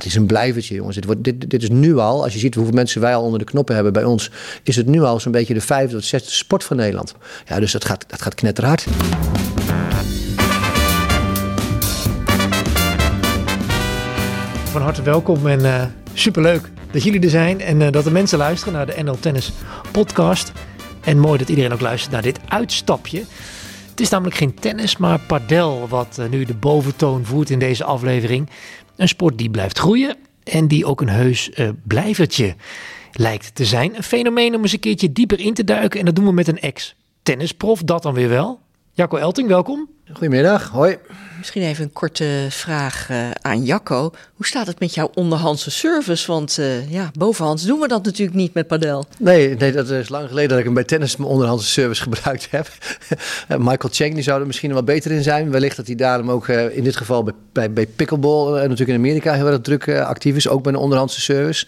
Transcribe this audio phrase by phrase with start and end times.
[0.00, 0.94] Het is een blijvertje, jongens.
[0.94, 3.38] Dit, wordt, dit, dit is nu al, als je ziet hoeveel mensen wij al onder
[3.38, 4.30] de knoppen hebben bij ons,
[4.62, 7.14] is het nu al zo'n beetje de vijfde of zesde sport van Nederland.
[7.46, 8.86] Ja, dus dat gaat, dat gaat knetterhard.
[14.70, 18.38] Van harte welkom en uh, superleuk dat jullie er zijn en uh, dat de mensen
[18.38, 19.52] luisteren naar de NL Tennis
[19.92, 20.52] podcast.
[21.00, 23.24] En mooi dat iedereen ook luistert naar dit uitstapje.
[23.90, 27.84] Het is namelijk geen tennis, maar padel wat uh, nu de boventoon voert in deze
[27.84, 28.48] aflevering.
[29.00, 31.50] Een sport die blijft groeien en die ook een heus
[31.86, 32.54] blijvertje
[33.12, 33.96] lijkt te zijn.
[33.96, 36.48] Een fenomeen om eens een keertje dieper in te duiken en dat doen we met
[36.48, 38.60] een ex-tennisprof, dat dan weer wel.
[38.92, 39.88] Jacco Elting, welkom.
[40.12, 40.98] Goedemiddag, hoi.
[41.38, 44.12] Misschien even een korte vraag uh, aan Jacco.
[44.34, 46.26] Hoe staat het met jouw onderhandse service?
[46.26, 49.04] Want uh, ja, bovenhands doen we dat natuurlijk niet met padel.
[49.18, 52.48] Nee, nee, dat is lang geleden dat ik hem bij tennis mijn onderhandse service gebruikt
[52.50, 52.68] heb.
[53.48, 55.50] Michael Cheng die zou er misschien wel beter in zijn.
[55.50, 58.98] Wellicht dat hij daarom ook uh, in dit geval bij, bij, bij pickleball en natuurlijk
[58.98, 60.48] in Amerika heel erg druk actief is.
[60.48, 61.66] Ook bij een onderhandse service.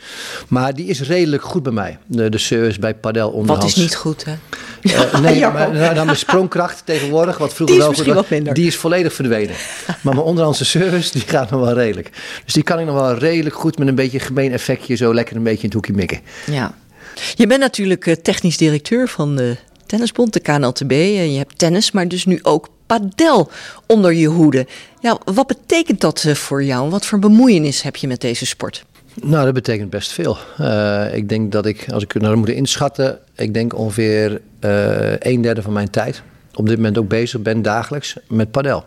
[0.49, 1.99] Maar die is redelijk goed bij mij.
[2.07, 3.65] De, de service bij padel onderhands.
[3.65, 4.35] Wat is niet goed hè?
[5.21, 8.55] Nee, maar nou, dan de sprongkracht tegenwoordig, wat vroeger wel goed minder.
[8.55, 9.55] Die is volledig verdwenen.
[9.87, 12.11] maar mijn onderhandse service, die gaat nog wel redelijk.
[12.45, 15.37] Dus die kan ik nog wel redelijk goed met een beetje gemeen effectje zo lekker
[15.37, 16.21] een beetje in het hoekje mikken.
[16.47, 16.75] Ja.
[17.35, 20.91] Je bent natuurlijk uh, technisch directeur van de Tennisbond, de KNLTB.
[20.91, 23.51] En je hebt tennis, maar dus nu ook padel
[23.87, 24.67] onder je hoede.
[25.01, 26.91] Ja, wat betekent dat uh, voor jou?
[26.91, 28.85] Wat voor bemoeienis heb je met deze sport?
[29.23, 30.37] Nou, dat betekent best veel.
[30.61, 35.17] Uh, ik denk dat ik, als ik het nou moet inschatten, ik denk ongeveer uh,
[35.19, 36.23] een derde van mijn tijd
[36.55, 38.85] op dit moment ook bezig ben dagelijks met padel.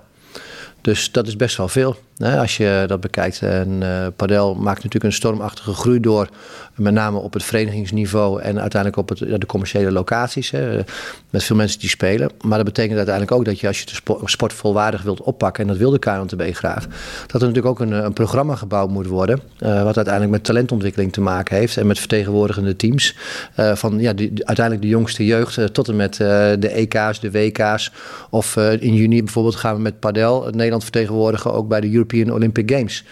[0.81, 1.97] Dus dat is best wel veel.
[2.19, 3.41] Als je dat bekijkt.
[3.41, 6.29] En uh, padel maakt natuurlijk een stormachtige groei door.
[6.75, 10.51] Met name op het verenigingsniveau en uiteindelijk op het, de commerciële locaties.
[10.51, 10.79] Hè,
[11.29, 12.29] met veel mensen die spelen.
[12.41, 15.63] Maar dat betekent uiteindelijk ook dat je als je de sport, volwaardig wilt oppakken.
[15.63, 16.87] En dat wil de KNTB graag.
[17.27, 19.39] Dat er natuurlijk ook een, een programma gebouwd moet worden.
[19.59, 21.77] Uh, wat uiteindelijk met talentontwikkeling te maken heeft.
[21.77, 23.15] En met vertegenwoordigende teams.
[23.55, 27.91] Van ja, die, uiteindelijk de jongste jeugd tot en met de EK's, de WK's.
[28.29, 31.53] Of in juni bijvoorbeeld gaan we met padel Nederland vertegenwoordigen.
[31.53, 33.03] Ook bij de European Olympic Games.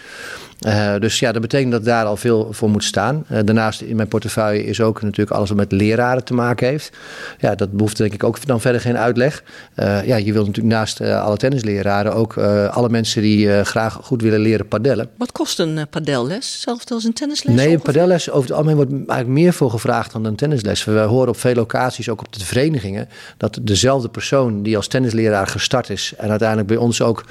[0.66, 3.26] Uh, dus ja, dat betekent dat daar al veel voor moet staan.
[3.30, 6.96] Uh, daarnaast in mijn portefeuille is ook natuurlijk alles wat met leraren te maken heeft.
[7.38, 9.42] Ja, dat behoeft denk ik ook dan verder geen uitleg.
[9.76, 12.36] Uh, ja, je wilt natuurlijk naast alle tennisleraren ook
[12.70, 15.08] alle mensen die graag goed willen leren padellen.
[15.16, 16.52] Wat kost een padelles?
[16.52, 17.54] Hetzelfde als een tennisles?
[17.54, 20.84] Nee, een padelles over het algemeen wordt eigenlijk meer voor gevraagd dan een tennisles.
[20.84, 25.46] We horen op veel locaties, ook op de verenigingen, dat dezelfde persoon die als tennisleraar
[25.46, 27.24] gestart is en uiteindelijk bij ons ook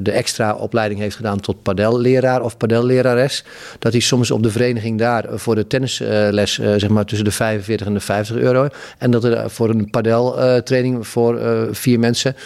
[0.00, 3.44] de extra opleiding heeft gedaan tot padelleraar of padellerares,
[3.78, 7.32] dat hij soms op de vereniging daar voor de tennisles uh, zeg maar tussen de
[7.32, 8.68] 45 en de 50 euro.
[8.98, 11.38] En dat er voor een padeltraining voor
[11.72, 12.36] vier mensen.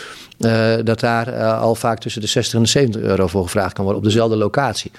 [0.85, 4.03] Dat daar al vaak tussen de 60 en de 70 euro voor gevraagd kan worden
[4.03, 4.91] op dezelfde locatie.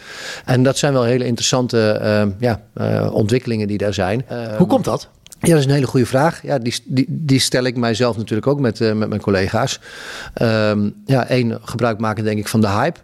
[0.46, 2.62] En dat zijn wel hele interessante uh, ja,
[3.10, 4.26] ontwikkelingen die daar zijn.
[4.58, 5.10] Hoe komt dat?
[5.40, 6.44] Ja, dat is een hele goede vraag.
[6.44, 9.80] Ja, die, die, die stel ik mijzelf natuurlijk ook met, met mijn collega's.
[10.42, 13.00] Um, ja, één, gebruik maken denk ik van de hype.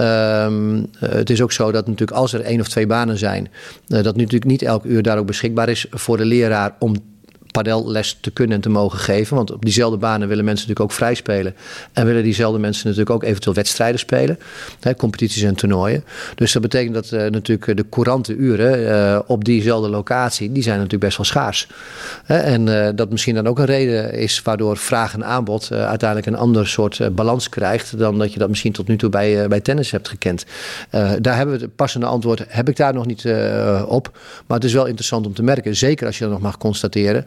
[0.00, 3.48] Um, het is ook zo dat natuurlijk als er één of twee banen zijn,
[3.88, 6.94] uh, dat natuurlijk niet elk uur daar ook beschikbaar is voor de leraar om
[7.56, 9.36] padelles te kunnen en te mogen geven.
[9.36, 11.54] Want op diezelfde banen willen mensen natuurlijk ook vrij spelen.
[11.92, 14.38] En willen diezelfde mensen natuurlijk ook eventueel wedstrijden spelen.
[14.80, 16.04] Hè, competities en toernooien.
[16.34, 20.76] Dus dat betekent dat uh, natuurlijk de courante uren uh, op diezelfde locatie, die zijn
[20.76, 21.68] natuurlijk best wel schaars.
[22.24, 26.36] Hè, en dat misschien dan ook een reden is waardoor vraag en aanbod uiteindelijk een
[26.36, 29.90] ander soort balans krijgt dan dat je dat misschien tot nu toe bij, bij tennis
[29.90, 30.44] hebt gekend.
[31.20, 33.26] daar hebben we het passende antwoord, heb ik daar nog niet
[33.86, 34.18] op.
[34.46, 37.26] Maar het is wel interessant om te merken, zeker als je dat nog mag constateren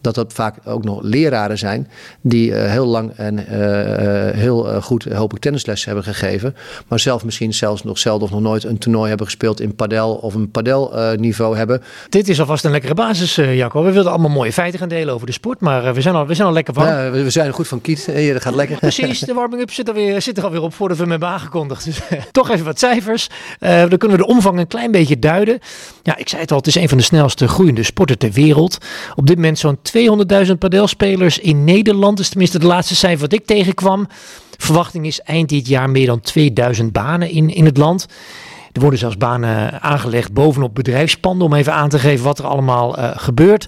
[0.00, 1.88] dat dat vaak ook nog leraren zijn
[2.20, 3.44] die uh, heel lang en uh,
[4.34, 6.56] heel goed, hoop ik, tennisles hebben gegeven.
[6.88, 10.14] Maar zelf misschien zelfs nog zelden of nog nooit een toernooi hebben gespeeld in padel
[10.14, 11.82] of een padelniveau hebben.
[12.08, 13.84] Dit is alvast een lekkere basis, Jacco.
[13.84, 16.34] We wilden allemaal mooie feiten gaan delen over de sport, maar we, zijn al, we
[16.34, 16.88] zijn al lekker warm.
[16.88, 18.06] Ja, we zijn goed van kiet.
[18.06, 18.78] Hier, dat gaat lekker.
[18.78, 21.84] Precies, de warming-up zit, alweer, zit er alweer op voordat we hem hebben aangekondigd.
[21.84, 22.00] Dus
[22.32, 23.28] toch even wat cijfers.
[23.58, 25.58] dan kunnen we de omvang een klein beetje duiden.
[26.02, 28.78] Ja, ik zei het al, het is een van de snelste groeiende sporten ter wereld.
[29.14, 29.78] Op dit moment zo'n
[30.46, 32.16] 200.000 padelspelers in Nederland.
[32.16, 34.08] Dat is tenminste de laatste cijfer wat ik tegenkwam.
[34.56, 38.06] Verwachting is eind dit jaar meer dan 2000 banen in, in het land.
[38.72, 42.98] Er worden zelfs banen aangelegd bovenop bedrijfspanden om even aan te geven wat er allemaal
[42.98, 43.66] uh, gebeurt.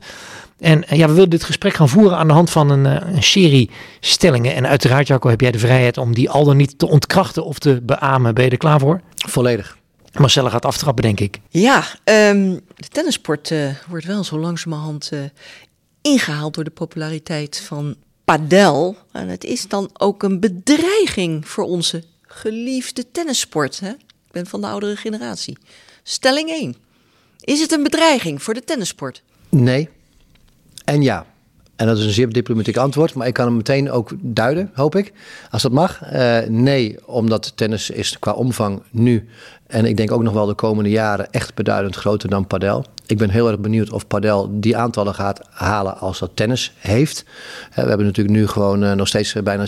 [0.58, 3.14] En uh, ja, we willen dit gesprek gaan voeren aan de hand van een, uh,
[3.14, 3.70] een, serie
[4.00, 4.55] stellingen.
[4.55, 7.58] En uiteraard, Jacco, heb jij de vrijheid om die al dan niet te ontkrachten of
[7.58, 8.34] te beamen.
[8.34, 9.00] Ben je er klaar voor?
[9.14, 9.78] Volledig.
[10.19, 11.40] Marcella gaat aftrappen, denk ik.
[11.49, 15.20] Ja, um, de tennissport uh, wordt wel zo langzamerhand uh,
[16.02, 18.97] ingehaald door de populariteit van padel.
[19.12, 23.81] En het is dan ook een bedreiging voor onze geliefde tennissport.
[23.81, 23.91] Hè?
[23.91, 25.58] Ik ben van de oudere generatie.
[26.02, 26.76] Stelling 1.
[27.41, 29.23] Is het een bedreiging voor de tennissport?
[29.49, 29.88] Nee.
[30.85, 31.26] En ja.
[31.80, 34.94] En dat is een zeer diplomatiek antwoord, maar ik kan hem meteen ook duiden, hoop
[34.94, 35.12] ik,
[35.50, 36.12] als dat mag.
[36.12, 39.28] Uh, nee, omdat tennis is qua omvang nu
[39.66, 42.84] en ik denk ook nog wel de komende jaren echt beduidend groter dan padel.
[43.06, 47.24] Ik ben heel erg benieuwd of padel die aantallen gaat halen als dat tennis heeft.
[47.70, 49.64] Uh, we hebben natuurlijk nu gewoon uh, nog steeds bijna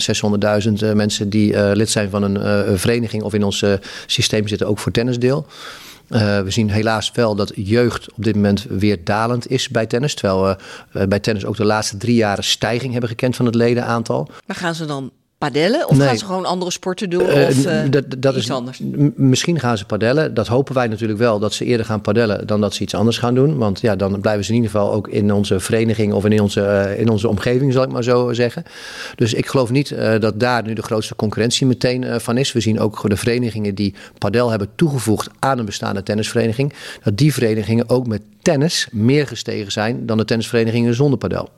[0.67, 3.65] 600.000 mensen die lid zijn van een vereniging of in ons
[4.05, 5.45] systeem zitten ook voor tennisdeel.
[6.09, 10.13] Uh, we zien helaas wel dat jeugd op dit moment weer dalend is bij tennis.
[10.13, 10.57] Terwijl we
[10.99, 14.29] uh, bij tennis ook de laatste drie jaren stijging hebben gekend van het ledenaantal.
[14.45, 15.11] Maar gaan ze dan
[15.43, 15.89] padellen?
[15.89, 17.21] Of gaan ze gewoon andere sporten doen?
[17.21, 18.81] Uh, of uh, dat, dat iets is, anders?
[19.15, 20.33] Misschien gaan ze padellen.
[20.33, 23.17] Dat hopen wij natuurlijk wel, dat ze eerder gaan padellen dan dat ze iets anders
[23.17, 23.57] gaan doen.
[23.57, 26.59] Want ja, dan blijven ze in ieder geval ook in onze vereniging of in onze,
[26.59, 28.63] uh, in onze omgeving, zal ik maar zo zeggen.
[29.15, 32.51] Dus ik geloof niet dat daar nu de grootste concurrentie meteen van is.
[32.51, 36.73] We zien ook de verenigingen die padel hebben toegevoegd aan een bestaande tennisvereniging.
[37.03, 41.49] Dat die verenigingen ook met tennis meer gestegen zijn dan de tennisverenigingen zonder padel.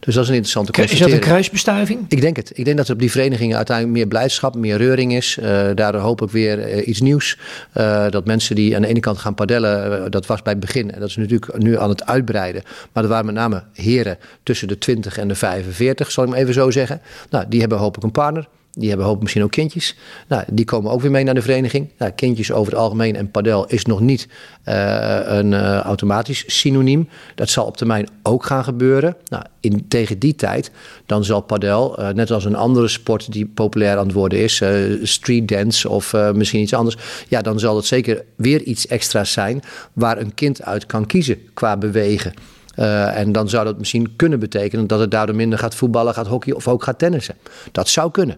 [0.00, 1.06] Dus dat is een interessante constatering.
[1.06, 2.04] Is dat een kruisbestuiving?
[2.08, 2.50] Ik denk het.
[2.54, 5.38] Ik denk dat er op die verenigingen uiteindelijk meer blijdschap, meer reuring is.
[5.40, 7.38] Uh, daardoor hoop ik weer uh, iets nieuws.
[7.76, 10.92] Uh, dat mensen die aan de ene kant gaan padellen, dat was bij het begin.
[10.92, 12.62] En dat is natuurlijk nu aan het uitbreiden.
[12.92, 16.38] Maar dat waren met name heren tussen de 20 en de 45, zal ik maar
[16.38, 17.00] even zo zeggen.
[17.30, 18.48] Nou, die hebben hoop ik een partner.
[18.78, 19.96] Die hebben hoop misschien ook kindjes.
[20.28, 21.90] Nou, die komen ook weer mee naar de vereniging.
[21.98, 24.28] Nou, kindjes over het algemeen en padel is nog niet
[24.68, 27.08] uh, een uh, automatisch synoniem.
[27.34, 29.16] Dat zal op termijn ook gaan gebeuren.
[29.28, 30.70] Nou, in, tegen die tijd
[31.06, 34.62] dan zal padel, uh, net als een andere sport die populair aan het worden is,
[35.02, 36.96] street dance of misschien iets anders.
[37.28, 39.62] Ja, dan zal het zeker weer iets extra's zijn
[39.92, 42.34] waar een kind uit kan kiezen qua bewegen.
[42.76, 46.26] Uh, en dan zou dat misschien kunnen betekenen dat het daardoor minder gaat voetballen, gaat
[46.26, 47.34] hockey of ook gaat tennissen.
[47.72, 48.36] Dat zou kunnen.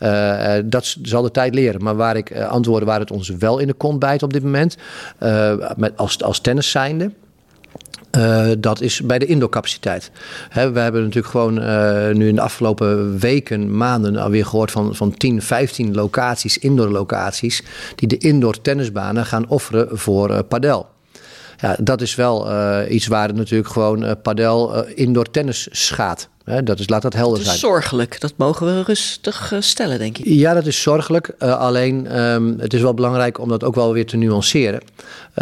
[0.00, 1.82] Uh, dat zal de tijd leren.
[1.82, 4.76] Maar waar ik antwoorden waar het ons wel in de kont bijt op dit moment,
[5.76, 7.10] met als, als tennis zijnde.
[8.58, 10.10] Dat is bij de indoorcapaciteit.
[10.52, 11.54] We hebben natuurlijk gewoon
[12.16, 17.62] nu in de afgelopen weken, maanden alweer gehoord van, van 10, 15 locaties, indoor locaties,
[17.94, 20.86] die de indoor tennisbanen gaan offeren voor uh, padel.
[21.60, 25.68] Ja, dat is wel uh, iets waar het natuurlijk gewoon uh, padel uh, indoor tennis
[25.70, 26.28] schaadt.
[26.64, 27.46] Dat is, laat dat helder zijn.
[27.46, 28.20] Dat is zorgelijk.
[28.20, 30.24] Dat mogen we rustig stellen, denk ik.
[30.26, 31.28] Ja, dat is zorgelijk.
[31.38, 34.80] alleen um, het is wel belangrijk om dat ook wel weer te nuanceren.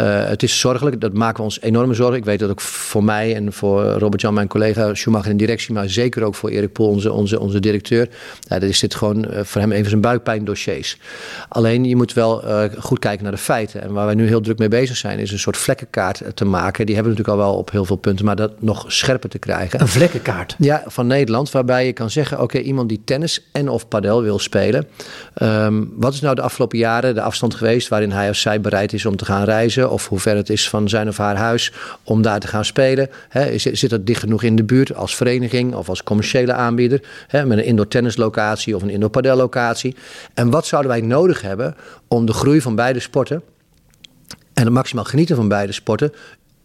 [0.01, 2.17] Uh, het is zorgelijk, dat maken we ons enorme zorgen.
[2.17, 5.89] Ik weet dat ook voor mij en voor Robert-Jan, mijn collega Schumacher in directie, maar
[5.89, 8.09] zeker ook voor Erik Poel, onze, onze, onze directeur.
[8.39, 10.97] Ja, dat is dit gewoon uh, voor hem even zijn buikpijndossiers.
[11.49, 13.81] Alleen je moet wel uh, goed kijken naar de feiten.
[13.81, 16.85] En waar wij nu heel druk mee bezig zijn, is een soort vlekkenkaart te maken.
[16.85, 19.39] Die hebben we natuurlijk al wel op heel veel punten, maar dat nog scherper te
[19.39, 19.81] krijgen.
[19.81, 20.55] Een vlekkenkaart?
[20.57, 24.39] Ja, van Nederland, waarbij je kan zeggen: oké, iemand die tennis en of padel wil
[24.39, 24.87] spelen.
[25.41, 28.93] Um, wat is nou de afgelopen jaren de afstand geweest waarin hij of zij bereid
[28.93, 29.91] is om te gaan reizen?
[29.91, 31.73] of hoe ver het is van zijn of haar huis
[32.03, 33.09] om daar te gaan spelen.
[33.29, 37.45] He, zit dat dicht genoeg in de buurt als vereniging of als commerciële aanbieder he,
[37.45, 39.95] met een indoor tennislocatie of een indoor padellocatie.
[40.33, 41.75] En wat zouden wij nodig hebben
[42.07, 43.43] om de groei van beide sporten
[44.57, 46.13] en het maximaal genieten van beide sporten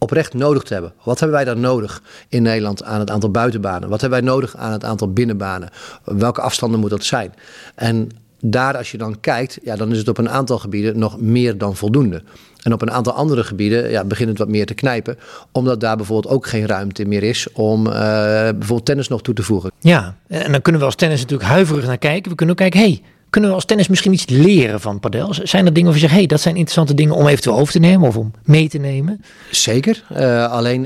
[0.03, 0.93] oprecht nodig te hebben.
[1.03, 3.89] Wat hebben wij dan nodig in Nederland aan het aantal buitenbanen?
[3.89, 5.69] Wat hebben wij nodig aan het aantal binnenbanen?
[6.03, 7.33] Welke afstanden moet dat zijn?
[7.75, 8.09] En
[8.45, 11.57] daar, als je dan kijkt, ja, dan is het op een aantal gebieden nog meer
[11.57, 12.23] dan voldoende.
[12.63, 15.17] En op een aantal andere gebieden ja, begint het wat meer te knijpen.
[15.51, 19.43] Omdat daar bijvoorbeeld ook geen ruimte meer is om uh, bijvoorbeeld tennis nog toe te
[19.43, 19.71] voegen.
[19.79, 22.29] Ja, en dan kunnen we als tennis natuurlijk huiverig naar kijken.
[22.29, 23.01] We kunnen ook kijken, hey,
[23.33, 25.33] kunnen we als tennis misschien iets leren van padel?
[25.43, 27.79] Zijn er dingen waar je zegt, hey, dat zijn interessante dingen om eventueel over te
[27.79, 29.21] nemen of om mee te nemen?
[29.51, 30.03] Zeker.
[30.17, 30.85] Uh, alleen,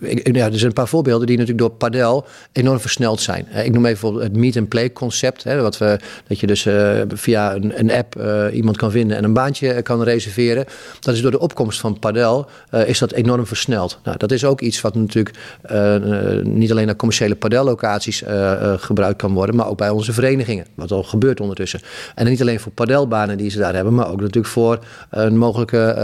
[0.00, 3.46] ik, ja, er zijn een paar voorbeelden die natuurlijk door padel enorm versneld zijn.
[3.52, 5.44] Uh, ik noem even het meet-and-play concept.
[5.44, 6.66] Hè, wat we, dat je dus
[7.08, 10.64] via een, een app iemand kan vinden en een baantje kan reserveren.
[11.00, 12.46] Dat is door de opkomst van padel
[12.86, 13.98] is dat enorm versneld.
[14.04, 15.36] Nou, dat is ook iets wat natuurlijk
[16.42, 18.22] niet alleen naar commerciële padellocaties
[18.76, 20.66] gebruikt kan worden, maar ook bij onze verenigingen.
[20.74, 21.80] Wat al gebeurt ondertussen.
[22.14, 24.78] En niet alleen voor padelbanen die ze daar hebben, maar ook natuurlijk voor
[25.10, 25.94] een mogelijke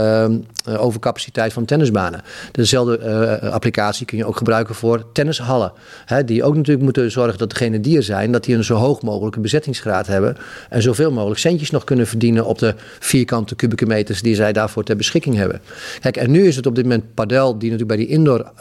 [0.67, 2.21] uh, overcapaciteit van tennisbanen.
[2.51, 5.71] Dezelfde applicatie kun je ook gebruiken voor tennishallen.
[6.05, 8.75] Hè, die ook natuurlijk moeten zorgen dat degenen die er zijn, dat die een zo
[8.75, 10.37] hoog mogelijke bezettingsgraad hebben.
[10.69, 14.83] En zoveel mogelijk centjes nog kunnen verdienen op de vierkante kubieke meters die zij daarvoor
[14.83, 15.61] ter beschikking hebben.
[15.99, 18.51] Kijk, en nu is het op dit moment padel die natuurlijk bij die indoor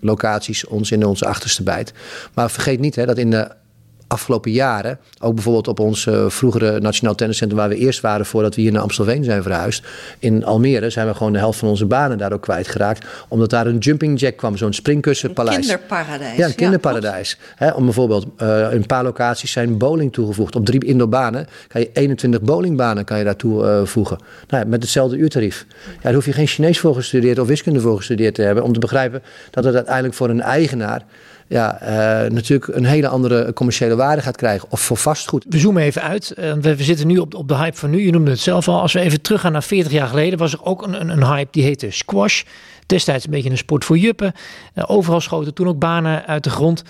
[0.00, 1.92] locaties ons in onze achterste bijt.
[2.34, 3.48] Maar vergeet niet hè, dat in de
[4.08, 8.54] afgelopen jaren, ook bijvoorbeeld op ons uh, vroegere Nationaal Tenniscentrum, waar we eerst waren voordat
[8.54, 9.86] we hier naar Amstelveen zijn verhuisd.
[10.18, 13.06] In Almere zijn we gewoon de helft van onze banen daar ook kwijtgeraakt.
[13.28, 15.56] Omdat daar een jumping jack kwam, zo'n springkussenpaleis.
[15.56, 16.36] Een kinderparadijs.
[16.36, 17.38] Ja, een kinderparadijs.
[17.74, 20.56] om bijvoorbeeld uh, in een paar locaties zijn bowling toegevoegd.
[20.56, 24.18] Op drie indoorbanen kan je 21 bowlingbanen kan je daartoe uh, voegen.
[24.48, 25.66] Nou, met hetzelfde uurtarief.
[25.68, 28.64] Ja, daar hoef je geen Chinees voor gestudeerd of wiskunde voor gestudeerd te hebben.
[28.64, 31.04] Om te begrijpen dat het uiteindelijk voor een eigenaar
[31.48, 34.70] ja, uh, natuurlijk een hele andere commerciële waarde gaat krijgen.
[34.70, 35.44] Of voor vastgoed.
[35.48, 36.34] We zoomen even uit.
[36.38, 38.04] Uh, we, we, zitten nu op, op de hype van nu.
[38.04, 38.80] Je noemde het zelf al.
[38.80, 41.48] Als we even teruggaan naar 40 jaar geleden, was er ook een, een, een hype
[41.50, 42.42] die heette squash.
[42.86, 44.32] Destijds een beetje een sport voor juppen.
[44.74, 46.82] Uh, overal schoten toen ook banen uit de grond.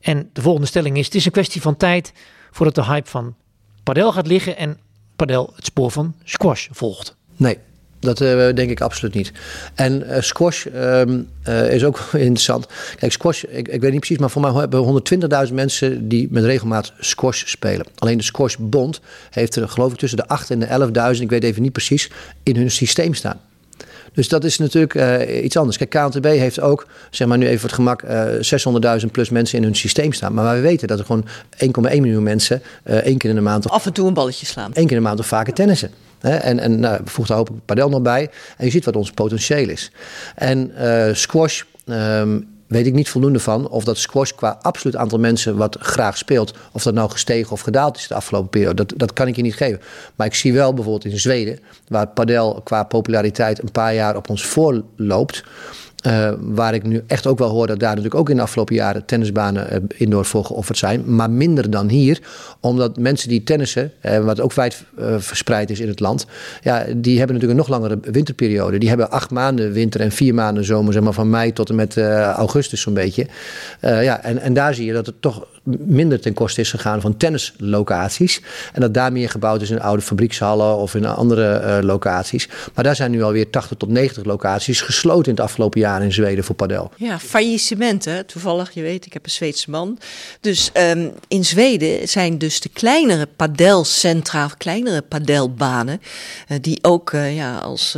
[0.00, 2.12] En de volgende stelling is: het is een kwestie van tijd
[2.50, 3.34] voordat de hype van
[3.82, 4.78] padel gaat liggen en
[5.16, 7.16] padel het spoor van squash volgt.
[7.36, 7.58] Nee,
[8.00, 9.32] dat uh, denk ik absoluut niet.
[9.74, 12.66] En uh, squash um, uh, is ook interessant.
[12.98, 16.28] Kijk, squash, ik, ik, weet niet precies, maar voor mij hebben we 120.000 mensen die
[16.30, 17.86] met regelmaat squash spelen.
[17.98, 19.00] Alleen de Squashbond
[19.30, 22.10] heeft er geloof ik tussen de 8 en de 11.000, ik weet even niet precies,
[22.42, 23.40] in hun systeem staan.
[24.12, 25.76] Dus dat is natuurlijk iets anders.
[25.76, 29.58] Kijk, KNTB heeft ook, zeg maar nu even voor het gemak, uh, 600.000 plus mensen
[29.58, 30.34] in hun systeem staan.
[30.34, 31.24] Maar we weten dat er gewoon
[31.56, 33.64] 1,1 miljoen mensen één keer in de maand...
[33.64, 34.70] Of, Af en toe een balletje slaan.
[34.74, 35.90] Eén keer in de maand of vaker tennissen.
[36.20, 38.30] En, en nou, voeg daar hopelijk padel nog bij.
[38.56, 39.90] En je ziet wat ons potentieel is.
[40.34, 45.18] En uh, squash um, weet ik niet voldoende van of dat squash qua absoluut aantal
[45.18, 48.74] mensen wat graag speelt, of dat nou gestegen of gedaald is de afgelopen periode.
[48.74, 49.80] Dat, dat kan ik je niet geven.
[50.16, 51.58] Maar ik zie wel bijvoorbeeld in Zweden,
[51.88, 55.44] waar padel qua populariteit een paar jaar op ons voorloopt.
[56.06, 58.74] Uh, waar ik nu echt ook wel hoor dat daar natuurlijk ook in de afgelopen
[58.74, 61.14] jaren tennisbanen uh, indoor voor geofferd zijn.
[61.14, 62.20] Maar minder dan hier.
[62.60, 64.84] Omdat mensen die tennissen, uh, wat ook wijd
[65.18, 66.26] verspreid is in het land.
[66.62, 68.78] Ja, die hebben natuurlijk een nog langere winterperiode.
[68.78, 70.92] Die hebben acht maanden winter en vier maanden zomer.
[70.92, 73.26] Zeg maar van mei tot en met augustus zo'n beetje.
[73.80, 77.16] ja, en, en daar zie je dat het toch minder ten koste is gegaan van
[77.16, 78.40] tennislocaties.
[78.72, 82.48] En dat daar meer gebouwd is in oude fabriekshallen of in andere locaties.
[82.74, 86.12] Maar daar zijn nu alweer 80 tot 90 locaties gesloten in het afgelopen jaar in
[86.12, 86.90] Zweden voor padel.
[86.96, 88.26] Ja, faillissementen.
[88.26, 89.98] Toevallig, je weet, ik heb een Zweedse man.
[90.40, 96.00] Dus um, in Zweden zijn dus de kleinere padelcentra, kleinere padelbanen,
[96.48, 97.96] uh, die ook uh, ja, als,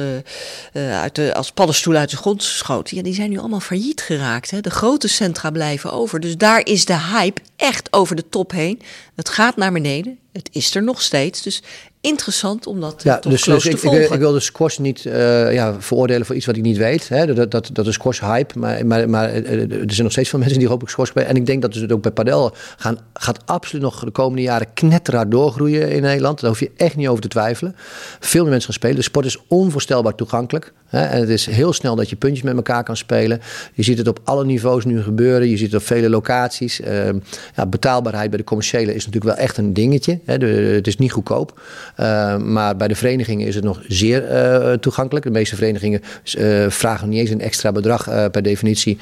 [0.72, 4.50] uit de, als paddenstoelen uit de grond schoten, ja, die zijn nu allemaal failliet geraakt.
[4.50, 4.60] Hè.
[4.60, 6.20] De grote centra blijven over.
[6.20, 8.80] Dus daar is de hype echt over de top heen.
[9.14, 10.18] Het gaat naar beneden.
[10.32, 11.42] Het is er nog steeds.
[11.42, 11.62] Dus
[12.00, 13.82] interessant om dat ja, dus, dus ik.
[13.82, 17.08] Ik, ik, wil de squash niet uh, ja, veroordelen voor iets wat ik niet weet.
[17.08, 17.34] Hè.
[17.34, 18.58] Dat, dat, dat is squash hype.
[18.58, 21.28] Maar, maar, maar eh, er zijn nog steeds veel mensen die hopelijk squash spelen.
[21.28, 24.66] En ik denk dat het ook bij padel gaan, gaat absoluut nog de komende jaren
[24.74, 26.40] knetteraar doorgroeien in Nederland.
[26.40, 27.76] Daar hoef je echt niet over te twijfelen.
[28.20, 28.96] Veel meer mensen gaan spelen.
[28.96, 30.72] De sport is onvoorstelbaar toegankelijk.
[30.88, 31.02] Hè.
[31.02, 33.40] En het is heel snel dat je puntjes met elkaar kan spelen.
[33.74, 35.48] Je ziet het op alle niveaus nu gebeuren.
[35.48, 36.80] Je ziet het op vele locaties.
[36.80, 37.08] Uh,
[37.56, 40.18] ja, betaalbaarheid bij de commerciële is natuurlijk wel echt een dingetje.
[40.24, 40.38] Hè.
[40.38, 41.60] De, het is niet goedkoop.
[42.00, 45.24] Uh, maar bij de verenigingen is het nog zeer uh, toegankelijk.
[45.24, 46.00] De meeste verenigingen
[46.38, 48.98] uh, vragen niet eens een extra bedrag per definitie.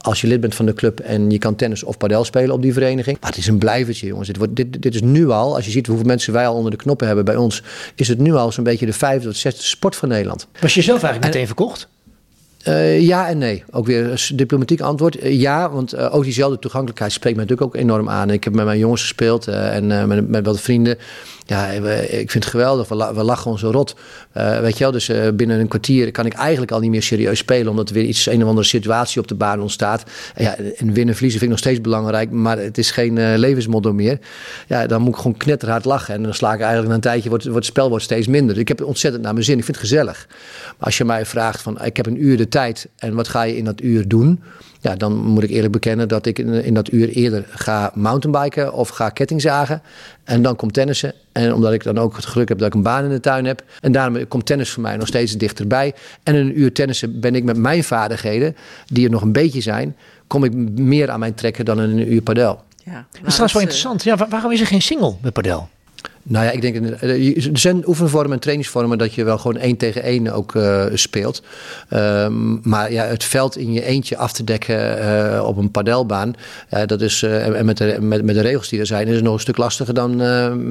[0.00, 2.62] Als je lid bent van de club en je kan tennis of padel spelen op
[2.62, 3.16] die vereniging.
[3.20, 4.26] Maar het is een blijvertje, jongens.
[4.26, 6.70] Dit, wordt, dit, dit is nu al, als je ziet hoeveel mensen wij al onder
[6.70, 7.62] de knoppen hebben bij ons,
[7.94, 10.46] is het nu al zo'n beetje de vijfde of zesde sport van Nederland.
[10.60, 11.88] Was je zelf eigenlijk meteen verkocht?
[12.68, 13.64] Uh, ja en nee.
[13.70, 15.24] Ook weer een diplomatiek antwoord.
[15.24, 18.30] Uh, ja, want uh, ook diezelfde toegankelijkheid spreekt mij natuurlijk ook enorm aan.
[18.30, 20.98] Ik heb met mijn jongens gespeeld en met, met wat vrienden.
[21.50, 22.88] Ja, ik vind het geweldig.
[22.88, 23.96] We, lachen zo rot.
[24.32, 27.70] weet je wel, dus binnen een kwartier kan ik eigenlijk al niet meer serieus spelen.
[27.70, 30.04] Omdat er weer iets, een of andere situatie op de baan ontstaat.
[30.34, 32.30] En, ja, en winnen verliezen vind ik nog steeds belangrijk.
[32.30, 34.18] Maar het is geen levensmodel meer.
[34.66, 36.14] Ja, dan moet ik gewoon knetterhard lachen.
[36.14, 38.58] En dan sla ik eigenlijk na een tijdje, wordt, wordt het spel wordt steeds minder.
[38.58, 39.58] Ik heb het ontzettend naar mijn zin.
[39.58, 40.26] Ik vind het gezellig.
[40.28, 43.42] Maar als je mij vraagt van, ik heb een uur de tijd en wat ga
[43.42, 44.40] je in dat uur doen?
[44.80, 48.72] Ja, dan moet ik eerlijk bekennen dat ik in, in dat uur eerder ga mountainbiken
[48.72, 49.82] of ga kettingzagen.
[50.24, 51.12] En dan komt tennissen.
[51.32, 53.44] En omdat ik dan ook het geluk heb dat ik een baan in de tuin
[53.44, 53.62] heb.
[53.80, 55.94] En daarom komt tennis voor mij nog steeds dichterbij.
[56.22, 58.56] En in een uur tennissen ben ik met mijn vaardigheden,
[58.86, 59.96] die er nog een beetje zijn,
[60.26, 62.62] kom ik meer aan mijn trekken dan in een uur padel.
[62.84, 64.02] Ja, dat is trouwens wel interessant.
[64.02, 65.68] Ja, waarom is er geen single met padel?
[66.22, 69.76] Nou ja, ik denk, eh, er zijn oefenvormen en trainingsvormen dat je wel gewoon één
[69.76, 71.42] tegen één ook uh, speelt.
[71.92, 72.26] Uh,
[72.62, 76.34] maar ja, het veld in je eentje af te dekken uh, op een padelbaan,
[76.86, 79.34] dat is, en met de, met, met de regels die er zijn, is het nog
[79.34, 80.16] een stuk lastiger dan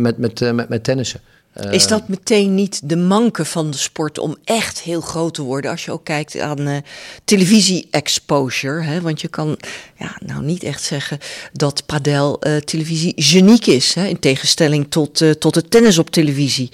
[0.02, 1.20] met, met, met, met tennissen.
[1.54, 5.72] Is dat meteen niet de manke van de sport om echt heel groot te worden?
[5.72, 6.78] Als je ook kijkt aan uh,
[7.24, 8.82] televisie-exposure.
[8.82, 9.02] Hè?
[9.02, 9.58] Want je kan
[9.98, 11.18] ja, nou niet echt zeggen
[11.54, 13.94] dat padel uh, televisie geniek is.
[13.94, 14.06] Hè?
[14.06, 16.70] In tegenstelling tot, uh, tot het tennis op televisie.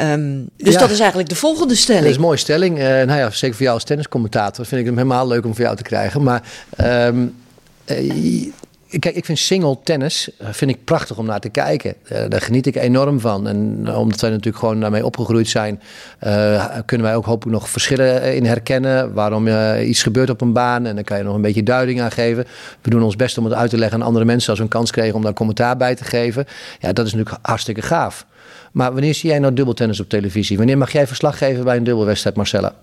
[0.00, 2.02] Um, dus ja, dat is eigenlijk de volgende stelling.
[2.02, 2.78] Dat is een mooie stelling.
[2.78, 5.76] nou ja, zeker voor jou als tenniscommentator vind ik het helemaal leuk om voor jou
[5.76, 6.22] te krijgen.
[6.22, 6.42] Maar...
[7.06, 7.34] Um,
[8.98, 11.94] Kijk, ik vind single tennis eh, vind ik prachtig om naar te kijken.
[12.12, 13.48] Uh, daar geniet ik enorm van.
[13.48, 13.58] En
[13.96, 15.80] omdat wij natuurlijk gewoon daarmee opgegroeid zijn,
[16.24, 19.12] uh, kunnen wij ook hopelijk nog verschillen in herkennen.
[19.12, 20.86] Waarom uh, iets gebeurt op een baan.
[20.86, 22.46] En dan kan je nog een beetje duiding aan geven.
[22.82, 24.70] We doen ons best om het uit te leggen aan andere mensen als we een
[24.70, 26.46] kans kregen om daar commentaar bij te geven.
[26.80, 28.26] Ja, dat is natuurlijk hartstikke gaaf.
[28.72, 30.56] Maar wanneer zie jij nou dubbeltennis op televisie?
[30.56, 32.74] Wanneer mag jij verslag geven bij een dubbelwedstrijd, Marcella?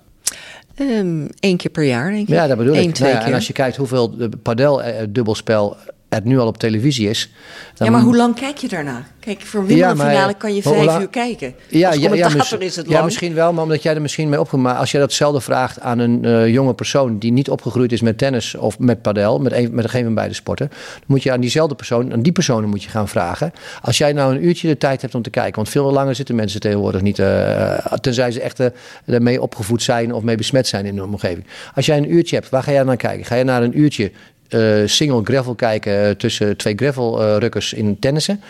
[0.81, 2.33] Um, Eén keer per jaar, denk ik.
[2.33, 2.93] Ja, dat bedoel Eén, ik.
[2.93, 3.27] Twee Nou ja, keer.
[3.27, 5.77] en als je kijkt hoeveel padel-dubbelspel
[6.09, 7.31] er nu al op televisie is.
[7.75, 9.03] Ja, maar hoe lang kijk je daarna?
[9.19, 11.53] Kijk, voor een Ja, Wimbledon-finale kan je vijf lang- uur kijken.
[11.69, 14.29] Ja, ja, ja, commentator mis- is het ja, misschien wel, maar omdat jij er misschien
[14.29, 17.91] mee opgegroeid Maar als jij datzelfde vraagt aan een eh, jonge persoon die niet opgegroeid
[17.91, 21.23] is met tennis of met padel, met, een, met geen van beide sporten, dan moet
[21.23, 23.51] je aan diezelfde persoon, aan die personen moet je gaan vragen.
[23.81, 26.35] Als jij nou een uurtje de tijd hebt om te kijken, want veel langer zitten
[26.35, 28.67] mensen tegenwoordig niet, eh, tenzij ze echt eh,
[29.05, 31.45] ermee opgevoed zijn of mee besmet zijn in hun omgeving.
[31.75, 33.25] Als jij een uurtje hebt, waar ga jij naar kijken?
[33.25, 34.11] Ga je naar een uurtje
[34.49, 38.41] eh, single gravel kijken eh, tussen twee gravelrukkers in tennissen?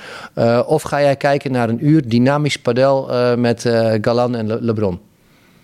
[0.66, 3.62] Of ga jij kijken naar een uur dynamisch padel met
[4.02, 5.00] Galan en Le- LeBron?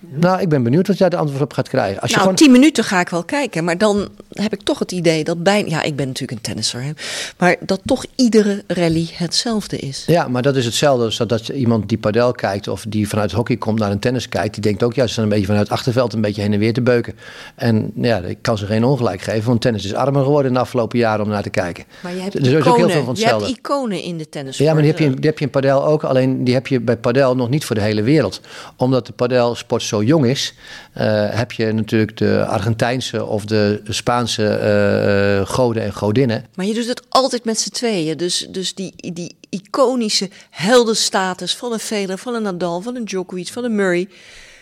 [0.10, 2.02] Nou, ik ben benieuwd wat jij de antwoord op gaat krijgen.
[2.02, 2.36] Als je nou, gewoon...
[2.36, 3.64] tien minuten ga ik wel kijken.
[3.64, 5.70] Maar dan heb ik toch het idee dat bijna...
[5.70, 6.82] Ja, ik ben natuurlijk een tennisser.
[6.82, 6.92] Hè,
[7.38, 10.04] maar dat toch iedere rally hetzelfde is.
[10.08, 13.58] Ja, maar dat is hetzelfde als dat, iemand die padel kijkt of die vanuit hockey
[13.58, 14.54] komt naar een tennis kijkt.
[14.54, 16.60] Die denkt ook, ja, ze staan een beetje vanuit het achterveld een beetje heen en
[16.60, 17.14] weer te beuken.
[17.56, 20.60] En ja, ik kan ze geen ongelijk geven, want tennis is armer geworden in de
[20.60, 21.84] afgelopen jaren om naar te kijken.
[22.02, 24.58] Maar je hebt Er is ook heel veel van je hebt iconen in de tennis.
[24.58, 26.04] Ja, maar die heb, je, die heb je in padel ook.
[26.04, 28.42] Alleen die heb je bij padel nog niet voor de hele wereld.
[28.76, 30.54] Omdat de padelsport zo jong is,
[30.94, 36.46] eh, heb je natuurlijk de Argentijnse of de Spaanse eh, goden en godinnen.
[36.56, 38.18] Maar je doet het altijd met z'n tweeën.
[38.18, 43.48] Dus, dus die, die iconische heldenstatus van een Federer, van een Nadal, van een Djokovic,
[43.48, 44.08] van een Murray.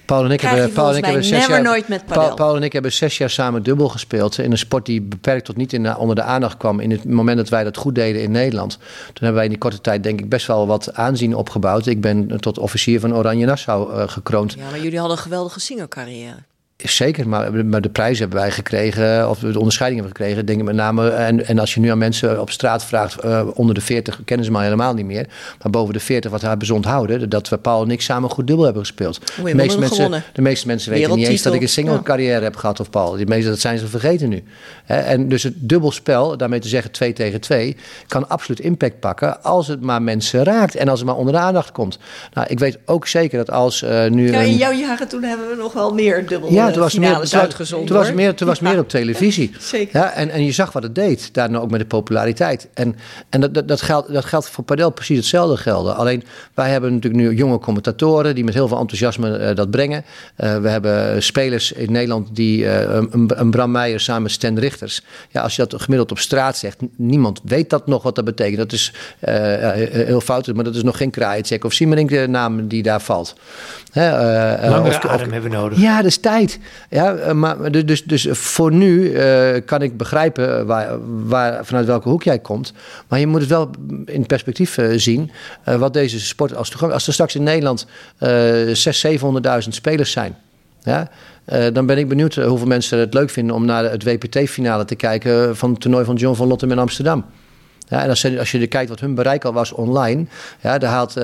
[0.06, 2.06] Paul en ik Krijg hebben, Paul en ik hebben zes jaar, nooit met
[2.36, 4.38] Paul, en ik hebben zes jaar samen dubbel gespeeld.
[4.38, 6.80] In een sport die beperkt tot niet in de- onder de aandacht kwam.
[6.80, 8.72] In het moment dat wij dat goed deden in Nederland.
[8.78, 11.86] Toen hebben wij in die korte tijd denk ik best wel wat aanzien opgebouwd.
[11.86, 14.54] Ik ben tot officier van Oranje Nassau eh, gekroond.
[14.54, 16.36] Ja, maar jullie hadden een geweldige singercarrière.
[16.84, 20.60] Zeker, maar, maar de prijs hebben wij gekregen, of de onderscheiding hebben we gekregen, denk
[20.60, 21.10] ik met name.
[21.10, 24.46] En, en als je nu aan mensen op straat vraagt, eh, onder de 40 kennen
[24.46, 25.28] ze mij helemaal niet meer.
[25.62, 27.30] Maar boven de 40, wat hebben ze onthouden?
[27.30, 29.20] Dat we Paul en ik samen goed dubbel hebben gespeeld.
[29.36, 32.56] De meeste, mensen, de meeste mensen weten niet eens dat ik een single carrière heb
[32.56, 33.12] gehad of Paul.
[33.16, 34.44] Die meeste, dat zijn ze vergeten nu.
[34.86, 37.76] Hè, En dus het dubbelspel, daarmee te zeggen 2 tegen 2,
[38.08, 41.40] kan absoluut impact pakken als het maar mensen raakt en als het maar onder de
[41.40, 42.00] aandacht komt.
[42.34, 44.32] Nou, ik weet ook zeker dat als eh, nu.
[44.32, 46.84] Ja, een- in jouw jaren toen hebben we nog wel meer dubbel ja, eh, toen
[46.84, 47.88] was, het meer, finales toen, uitgezonden.
[47.88, 49.52] toen was het meer, toen was meer op televisie.
[49.60, 50.00] Zeker.
[50.00, 52.68] Ja, en, en je zag wat het deed, daarna ook met de populariteit.
[52.74, 52.96] En,
[53.30, 55.96] en dat, dat, dat, geldt, dat geldt voor padel precies hetzelfde gelden.
[55.96, 60.04] Alleen wij hebben natuurlijk nu jonge commentatoren die met heel veel enthousiasme eh, dat brengen.
[60.36, 64.60] Eh, we hebben spelers in Nederland die, eh, een, een Bram Meijer samen met Stan
[64.60, 65.02] Richters.
[65.30, 68.58] Ja, als je dat gemiddeld op straat zegt, niemand weet dat nog wat dat betekent.
[68.58, 69.34] Dat is eh,
[69.92, 73.34] heel fout, maar dat is nog geen Krajicek of Siemerink de naam die daar valt.
[73.92, 75.80] Hè, eh, eh, Langere of- hebben we nodig.
[75.80, 76.60] ja, dat is tijd.
[76.90, 80.90] Ja, eh, maar de- dus, dus voor nu eh, kan ik begrijpen waar,
[81.28, 82.74] waar, vanuit welke hoek jij komt.
[83.08, 83.70] Maar je moet het wel
[84.06, 85.32] in perspectief eh, zien
[85.64, 86.92] eh, wat deze sport als toegang.
[86.94, 87.86] Als er straks in Nederland
[88.18, 88.30] eh
[88.68, 90.36] 600.000, 700.000 spelers zijn.
[90.84, 91.10] Ja,
[91.46, 94.86] eh, dan ben ik benieuwd eh, hoeveel mensen het leuk vinden om naar het WPT-finale
[94.86, 97.26] te kijken van het toernooi van John van Lottem in Amsterdam.
[97.92, 100.26] Ja, en als je, als je kijkt wat hun bereik al was online,
[100.62, 101.24] ja, daar haalt eh,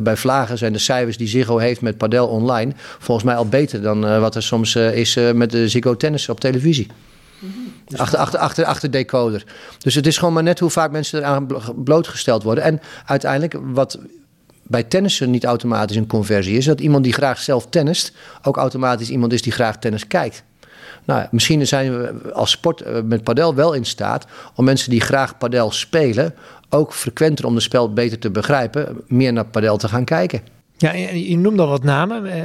[0.00, 3.82] bij Vlagen zijn de cijfers die Ziggo heeft met Padel online volgens mij al beter
[3.82, 6.86] dan eh, wat er soms eh, is met de Ziggo Tennis op televisie.
[7.96, 9.44] Achter, achter, achter, achter decoder.
[9.78, 12.64] Dus het is gewoon maar net hoe vaak mensen eraan blo- blootgesteld worden.
[12.64, 13.98] En uiteindelijk, wat
[14.62, 19.10] bij tennissen niet automatisch een conversie is, dat iemand die graag zelf tennist ook automatisch
[19.10, 20.44] iemand is die graag tennis kijkt.
[21.06, 25.00] Nou, misschien zijn we als sport eh, met padel wel in staat om mensen die
[25.00, 26.34] graag padel spelen
[26.68, 30.40] ook frequenter om de spel beter te begrijpen, meer naar padel te gaan kijken.
[30.78, 32.42] Ja, je je noemde al wat namen, eh,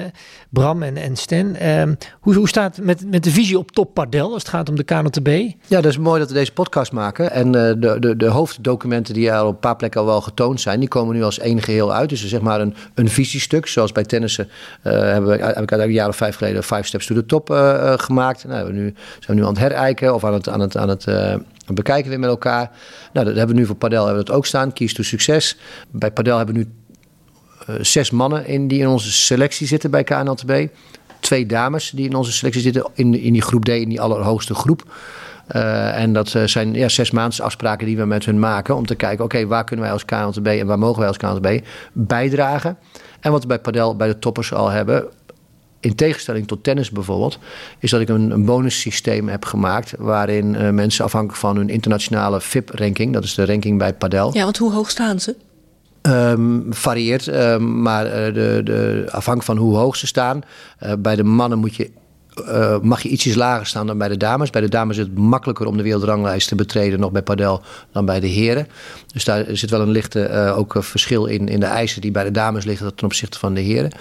[0.49, 1.55] Bram en, en Sten.
[1.55, 4.69] Ehm, hoe, hoe staat het met, met de visie op top padel als het gaat
[4.69, 5.27] om de KNTB?
[5.67, 7.31] Ja, dat is mooi dat we deze podcast maken.
[7.31, 10.61] En eh, de, de, de hoofddocumenten die er op een paar plekken al wel getoond
[10.61, 12.09] zijn, die komen nu als één geheel uit.
[12.09, 14.49] Dus zeg maar een, een visiestuk, zoals bij tennissen
[14.81, 17.49] eh, hebben we, heb ik een jaar of vijf geleden Five Steps to the Top
[17.99, 18.45] gemaakt.
[18.47, 20.89] Nou, we nu, zijn we nu aan het herijken of aan het, aan het, aan
[20.89, 21.05] het
[21.73, 22.71] bekijken weer met elkaar.
[23.13, 24.73] Nou, dat hebben we nu voor Padel hebben we dat ook staan.
[24.73, 25.57] Kies to succes.
[25.91, 26.67] Bij Padel hebben we nu
[27.81, 30.67] zes mannen in die in onze selectie zitten bij KNLTB.
[31.19, 34.53] Twee dames die in onze selectie zitten in, in die groep D, in die allerhoogste
[34.53, 34.83] groep.
[35.51, 38.85] Eh, en dat eh, zijn ja, zes maandse afspraken die we met hun maken om
[38.85, 42.77] te kijken, oké, waar kunnen wij als KNLTB en waar mogen wij als KNLTB bijdragen?
[43.19, 45.05] En wat we bij Padel bij de toppers al hebben,
[45.79, 47.39] in tegenstelling tot tennis bijvoorbeeld,
[47.79, 49.93] is dat ik een, een bonussysteem heb gemaakt.
[49.97, 54.33] waarin mensen afhankelijk van hun internationale FIP-ranking, dat is de ranking bij Padel.
[54.33, 55.35] Ja, want hoe hoog staan ze?
[56.01, 60.41] Um, varieert, um, maar uh, de, de, afhankelijk van hoe hoog ze staan.
[60.83, 61.91] Uh, bij de mannen moet je
[62.47, 64.49] uh, mag je ietsjes lager staan dan bij de dames.
[64.49, 68.05] Bij de dames is het makkelijker om de wereldranglijst te betreden nog bij padel dan
[68.05, 68.67] bij de heren.
[69.13, 72.23] Dus daar zit wel een lichte uh, ook verschil in, in de eisen die bij
[72.23, 73.91] de dames liggen ten opzichte van de heren.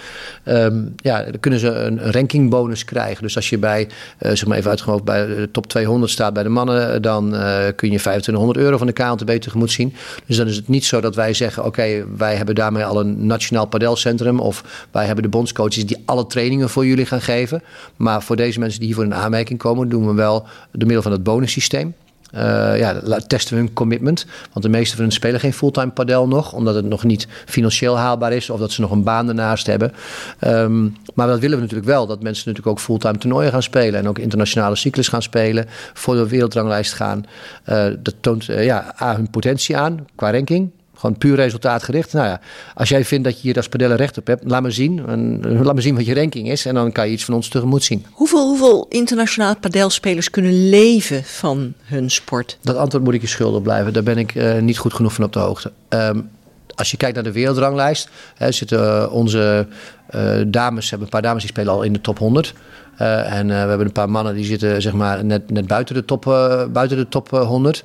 [0.45, 3.23] Um, ja, dan kunnen ze een, rankingbonus krijgen.
[3.23, 6.43] Dus als je bij, uh, zeg maar even uitgehoofd, bij de top 200 staat bij
[6.43, 7.29] de mannen, dan
[7.75, 9.93] kun je 2500 euro van de KNTB tegemoet zien.
[10.25, 13.25] Dus dan is het niet zo dat wij zeggen, oké, wij hebben daarmee al een
[13.25, 17.63] nationaal padelcentrum of wij hebben de bondscoaches die alle trainingen voor jullie gaan geven.
[17.95, 20.39] Maar voor deze mensen die hiervoor in aanmerking komen, doen we wel
[20.71, 21.93] door middel van het bonussysteem.
[22.35, 24.25] Uh, ja, testen we hun commitment.
[24.51, 27.97] Want de meeste van hen spelen geen fulltime padel nog, omdat het nog niet financieel
[27.97, 29.93] haalbaar is of dat ze nog een baan ernaast hebben.
[30.41, 33.99] Um, maar dat willen we natuurlijk wel, dat mensen natuurlijk ook fulltime toernooien gaan spelen
[33.99, 37.25] en ook internationale cyclus gaan spelen, voor de wereldranglijst gaan.
[37.69, 40.71] Uh, dat toont uh, ja, hun potentie aan qua ranking.
[41.01, 42.13] Gewoon puur resultaatgericht.
[42.13, 42.39] Nou ja,
[42.75, 45.07] als jij vindt dat je hier als padellen recht op hebt, laat me zien.
[45.07, 46.65] En, laat me zien wat je ranking is.
[46.65, 48.05] En dan kan je iets van ons tegemoet zien.
[48.11, 52.57] Hoeveel, hoeveel internationale padelspelers kunnen leven van hun sport?
[52.61, 53.93] Dat antwoord moet ik je schuldig blijven.
[53.93, 55.71] Daar ben ik uh, niet goed genoeg van op de hoogte.
[55.89, 56.29] Um,
[56.75, 59.67] als je kijkt naar de wereldranglijst, hè, zitten onze
[60.15, 62.53] uh, dames, hebben een paar dames die spelen al in de top 100.
[63.01, 66.05] Uh, en we hebben een paar mannen die zitten zeg maar net, net buiten de
[66.05, 66.23] top,
[66.71, 67.83] buiten de top 100.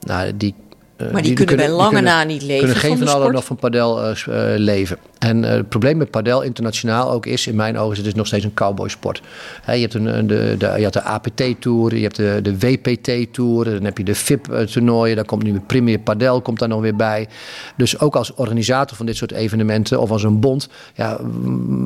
[0.00, 0.54] Nou, die
[1.12, 2.58] maar die, die kunnen bij lange na niet leven.
[2.58, 4.98] Kunnen geen van, van allen nog van padel uh, uh, leven.
[5.18, 8.14] En uh, het probleem met padel internationaal ook is, in mijn ogen, is het is
[8.14, 9.22] nog steeds een cowboysport.
[9.62, 13.64] He, je, hebt een, de, de, je hebt de APT-tour, je hebt de, de WPT-tour,
[13.64, 16.96] dan heb je de VIP-toernooien, daar komt nu de Premier Padel komt daar nog weer
[16.96, 17.28] bij.
[17.76, 21.18] Dus ook als organisator van dit soort evenementen of als een bond, ja,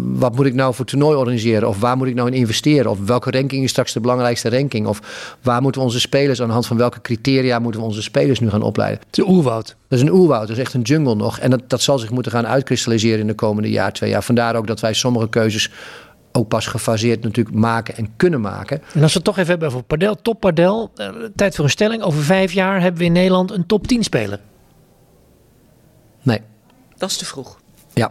[0.03, 1.69] wat moet ik nou voor toernooi organiseren?
[1.69, 2.91] Of waar moet ik nou in investeren?
[2.91, 4.87] Of welke ranking is straks de belangrijkste ranking?
[4.87, 5.01] Of
[5.43, 8.41] waar moeten we onze spelers, aan de hand van welke criteria moeten we onze spelers
[8.41, 9.04] nu gaan opleiden?
[9.07, 9.77] Het is een oerwoud.
[9.89, 11.39] Dat is een oerwoud, dat is echt een jungle nog.
[11.39, 14.23] En dat, dat zal zich moeten gaan uitkristalliseren in de komende jaar, twee jaar.
[14.23, 15.71] Vandaar ook dat wij sommige keuzes
[16.33, 18.83] ook pas gefaseerd natuurlijk maken en kunnen maken.
[18.95, 20.91] En als we het toch even hebben over padel, top padel.
[20.97, 22.03] Uh, tijd voor een stelling.
[22.03, 24.41] Over vijf jaar hebben we in Nederland een top 10 speler.
[26.23, 26.41] Nee.
[26.97, 27.59] Dat is te vroeg.
[27.93, 28.11] Ja.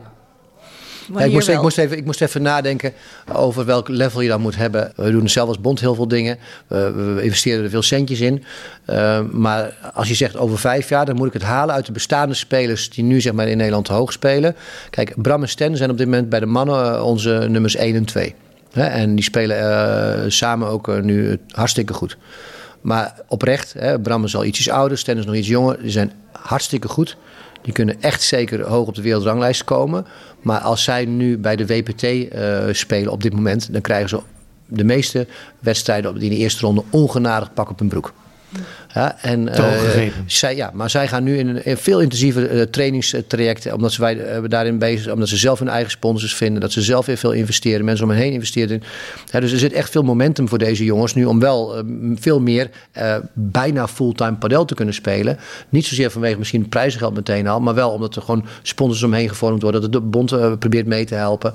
[1.14, 2.94] Ja, ik, moest, ik, moest even, ik moest even nadenken
[3.34, 4.92] over welk level je dan moet hebben.
[4.96, 6.38] We doen zelf als bond heel veel dingen.
[6.68, 8.44] We, we investeren er veel centjes in.
[8.90, 11.92] Uh, maar als je zegt over vijf jaar, dan moet ik het halen uit de
[11.92, 14.56] bestaande spelers die nu zeg maar, in Nederland hoog spelen.
[14.90, 18.06] Kijk, Bram en Sten zijn op dit moment bij de mannen onze nummers 1 en
[18.06, 18.36] 2.
[18.72, 18.84] Hè?
[18.84, 22.18] En die spelen uh, samen ook nu hartstikke goed.
[22.82, 25.82] Maar oprecht, hè, Bram is al ietsjes ouder, Sten is nog iets jonger.
[25.82, 27.18] Die zijn hartstikke goed.
[27.62, 30.06] Die kunnen echt zeker hoog op de wereldranglijst komen.
[30.44, 34.20] Maar als zij nu bij de WPT uh, spelen op dit moment, dan krijgen ze
[34.66, 35.28] de meeste
[35.60, 38.14] wedstrijden in de eerste ronde ongenadig pak op hun broek.
[38.94, 43.74] Ja, en, uh, zij, ja, maar zij gaan nu in een, veel intensiever uh, trainingstraject,
[43.74, 46.82] omdat ze wij, uh, daarin bezig omdat ze zelf hun eigen sponsors vinden, dat ze
[46.82, 48.84] zelf weer veel investeren, mensen om hen heen investeren.
[49.32, 51.84] Ja, dus er zit echt veel momentum voor deze jongens nu om wel
[52.16, 52.70] veel meer
[53.34, 55.38] bijna fulltime padel te kunnen spelen.
[55.70, 59.30] Niet zozeer vanwege misschien het prijzengeld meteen al, maar wel omdat er gewoon sponsors omheen
[59.30, 61.54] gevormd worden, dat de bond probeert mee te helpen,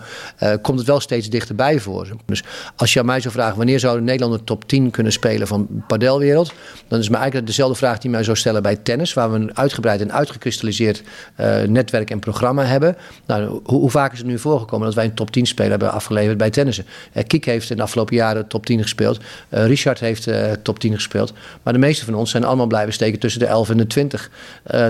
[0.62, 2.12] komt het wel steeds dichterbij voor ze.
[2.26, 2.44] Dus
[2.76, 5.68] als je aan mij zou vragen wanneer zou Nederland de top 10 kunnen spelen van
[5.86, 6.52] padelwereld,
[6.88, 9.56] dan is mijn eigenlijk dezelfde vraag die mij zou stellen bij tennis, waar we een
[9.56, 11.02] uitgebreid en uitgekristalliseerd
[11.40, 12.96] uh, netwerk en programma hebben.
[13.26, 15.92] Nou, hoe, hoe, vaak is het nu voorgekomen dat wij een top 10 speler hebben
[15.92, 16.84] afgeleverd bij tennissen?
[17.12, 19.18] Uh, Kik heeft in de afgelopen jaren top 10 gespeeld.
[19.18, 20.30] Uh, Richard heeft
[20.62, 21.32] top 10 gespeeld.
[21.62, 24.30] Maar de meeste van ons zijn allemaal blijven steken tussen de 11 en de 20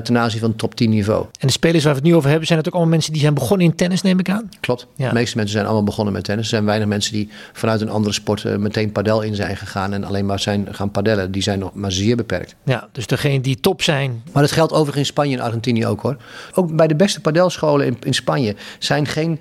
[0.03, 1.27] ten aanzien van top 10 niveau.
[1.39, 3.21] En de spelers waar we het nu over hebben, zijn het ook allemaal mensen die
[3.21, 4.49] zijn begonnen in tennis, neem ik aan?
[4.61, 4.87] Klopt.
[4.97, 5.09] Ja.
[5.09, 6.45] De meeste mensen zijn allemaal begonnen met tennis.
[6.45, 10.05] Er zijn weinig mensen die vanuit een andere sport meteen padel in zijn gegaan en
[10.05, 11.31] alleen maar zijn gaan padellen.
[11.31, 12.55] Die zijn nog maar zeer beperkt.
[12.65, 14.23] Ja, dus degene die top zijn.
[14.33, 16.17] Maar dat geldt overigens in Spanje en Argentinië ook hoor.
[16.55, 19.41] Ook bij de beste padelscholen in, in Spanje zijn geen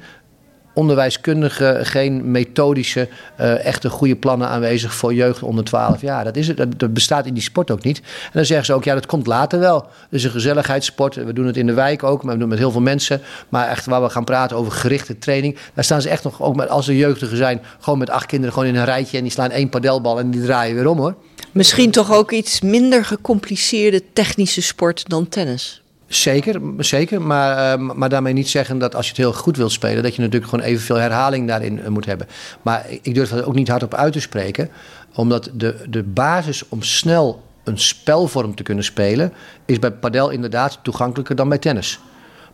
[0.77, 6.23] onderwijskundige, geen methodische, uh, echte goede plannen aanwezig voor jeugd onder 12 jaar.
[6.23, 7.97] Dat, is het, dat, dat, bestaat in die sport ook niet.
[7.97, 9.77] En dan zeggen ze ook, ja, dat komt later wel.
[9.77, 11.15] Het is een gezelligheidssport.
[11.15, 13.21] We doen het in de wijk ook, maar we doen het met heel veel mensen.
[13.49, 16.55] Maar echt waar we gaan praten over gerichte training, daar staan ze echt nog, ook
[16.55, 19.31] met, als er jeugdigen zijn, gewoon met acht kinderen gewoon in een rijtje en die
[19.31, 21.15] slaan één padelbal en die draaien weer om hoor.
[21.57, 25.81] Misschien toch ook iets minder gecompliceerde technische sport dan tennis.
[26.07, 27.21] Zeker, zeker.
[27.21, 30.15] Maar, uh, maar daarmee niet zeggen dat als je het heel goed wilt spelen, dat
[30.15, 32.27] je natuurlijk gewoon evenveel herhaling daarin uh, moet hebben.
[32.61, 34.69] Maar ik durf dat ook niet hardop uit te spreken,
[35.15, 39.33] omdat de, de basis om snel een spelvorm te kunnen spelen,
[39.65, 41.99] is bij padel inderdaad toegankelijker dan bij tennis.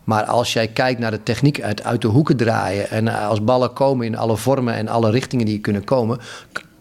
[0.04, 3.72] Maar als jij kijkt naar de techniek uit, uit de hoeken draaien en als ballen
[3.72, 6.18] komen in alle vormen en alle richtingen die kunnen komen,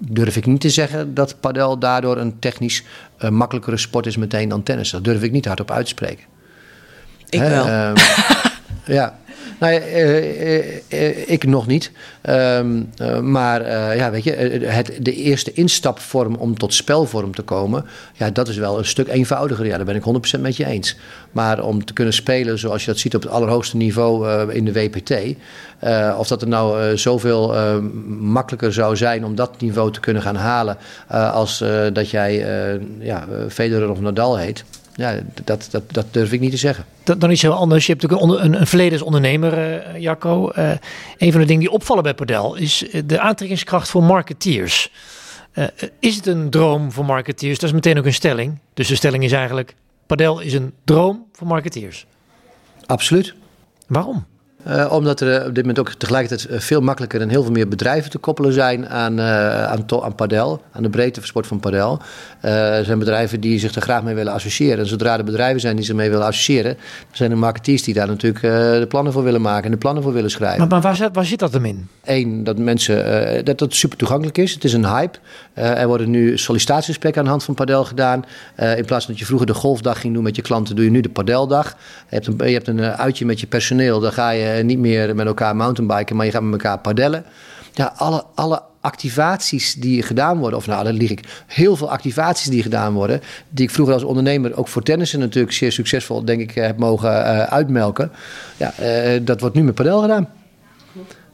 [0.07, 2.83] durf ik niet te zeggen dat padel daardoor een technisch
[3.19, 4.89] uh, makkelijkere sport is meteen dan tennis.
[4.89, 6.23] Dat durf ik niet hardop uit te spreken.
[7.29, 7.67] Ik wel.
[7.67, 7.91] Uh,
[8.97, 9.19] ja.
[9.59, 11.91] Nou ja, uh, ik nog niet.
[12.21, 12.83] Ehm,
[13.31, 14.31] maar ja, weet je,
[14.65, 19.07] het, de eerste instapvorm om tot spelvorm te komen, ja, dat is wel een stuk
[19.07, 19.65] eenvoudiger.
[19.65, 20.97] Ja, daar ben ik 100% met je eens.
[21.31, 24.73] Maar om te kunnen spelen zoals je dat ziet op het allerhoogste niveau in de
[24.73, 25.11] WPT,
[26.17, 27.55] of dat het nou zoveel
[28.19, 30.77] makkelijker zou zijn om dat niveau te kunnen gaan halen
[31.33, 32.45] als dat jij
[32.99, 34.63] ja, Federer of Nadal heet
[34.95, 36.85] ja, dat, dat, dat durf ik niet te zeggen.
[37.03, 37.85] Dat, dan is heel anders.
[37.85, 40.51] Je hebt natuurlijk een, een, een verleden als ondernemer, uh, Jacco.
[40.57, 40.71] Uh,
[41.17, 44.91] een van de dingen die opvallen bij Padel is eh, de aantrekkingskracht voor marketeers.
[45.53, 45.65] Uh,
[45.99, 47.59] is het een droom voor marketeers?
[47.59, 48.59] Dat is meteen ook een stelling.
[48.73, 49.75] Dus de stelling is eigenlijk:
[50.05, 52.05] Padel is een droom voor marketeers.
[52.85, 53.33] Absoluut.
[53.87, 54.25] Waarom?
[54.67, 58.11] Uh, omdat er op dit moment ook tegelijkertijd veel makkelijker en heel veel meer bedrijven
[58.11, 61.99] te koppelen zijn aan, uh, aan, aan padel, aan de breedte van sport van padel.
[62.45, 64.79] Uh, er zijn bedrijven die zich er graag mee willen associëren.
[64.79, 66.77] En zodra er bedrijven zijn die zich mee willen associëren,
[67.11, 70.13] zijn er marketeers die daar natuurlijk de plannen voor willen maken en de plannen voor
[70.13, 70.59] willen schrijven.
[70.59, 71.87] Maar, maar waar, zit, waar zit dat hem in?
[72.03, 74.53] Eén, dat mensen, dat het super toegankelijk is.
[74.53, 75.17] Het is een hype.
[75.53, 78.25] er worden nu sollicitatiegesprekken aan de hand van padel gedaan.
[78.55, 80.91] in plaats van dat je vroeger de golfdag ging doen met je klanten, doe je
[80.91, 81.69] nu de padeldag.
[82.09, 85.15] Je hebt een, je hebt een uitje met je personeel, dan ga je niet meer
[85.15, 87.25] met elkaar mountainbiken, maar je gaat met elkaar padellen.
[87.73, 92.47] Ja, alle, alle activaties die gedaan worden, of nou, dat lieg ik, heel veel activaties
[92.47, 96.41] die gedaan worden, die ik vroeger als ondernemer ook voor tennissen natuurlijk zeer succesvol, denk
[96.41, 98.11] ik, heb mogen uh, uitmelken.
[98.57, 100.29] Ja, uh, dat wordt nu met padel gedaan.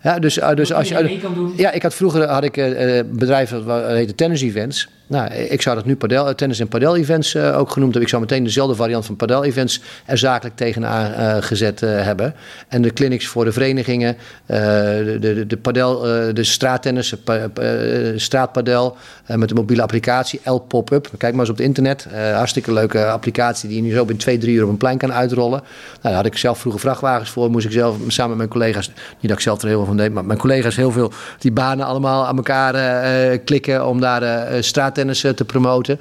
[0.01, 1.19] Ja, dus, dus als je.
[1.55, 4.89] Ja, ik had vroeger had ik uh, bedrijven dat heette tennis events.
[5.10, 8.02] Nou, ik zou dat nu padel, tennis- en padel-events uh, ook genoemd hebben.
[8.02, 12.34] Ik zou meteen dezelfde variant van padel-events er zakelijk tegenaan uh, gezet hebben.
[12.67, 16.00] En de clinics voor de verenigingen, de, de, de padel,
[16.34, 17.13] de straattennis,
[18.15, 21.10] straatpadel met de mobiele applicatie, L Pop-up.
[21.17, 22.08] Kijk maar eens op het internet.
[22.34, 25.13] hartstikke leuke applicatie die je nu zo binnen twee, drie uur op een plein kan
[25.13, 25.60] uitrollen.
[25.60, 25.63] Nou,
[26.02, 27.50] daar had ik zelf vroeger vrachtwagens voor.
[27.50, 29.98] Moest ik zelf samen met mijn collega's, niet dat ik zelf er heel veel van
[29.98, 34.98] deed, maar mijn collega's heel veel die banen allemaal aan elkaar klikken om daar straat
[34.99, 35.99] tennis te promoten.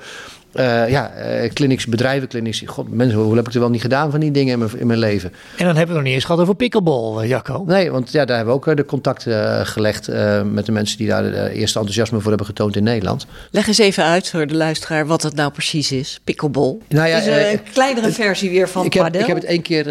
[0.54, 2.62] Uh, ja, uh, clinics, bedrijvenclinics.
[2.66, 4.86] God, mensen, hoe heb ik er wel niet gedaan van die dingen in mijn, in
[4.86, 5.32] mijn leven?
[5.56, 7.64] En dan hebben we nog niet eens gehad over pickleball, uh, Jacco.
[7.66, 10.08] Nee, want ja, daar hebben we ook de contacten gelegd
[10.44, 13.26] met de mensen die daar de eerste enthousiasme voor hebben getoond in Nederland.
[13.50, 16.76] Leg eens even uit voor de luisteraar wat het nou precies is, pickleball.
[16.88, 19.20] Nou ja, het is een kleinere versie weer van ik heb, padel.
[19.20, 19.86] Ik heb het één keer